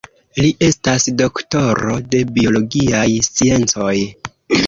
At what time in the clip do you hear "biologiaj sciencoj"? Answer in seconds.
2.37-3.93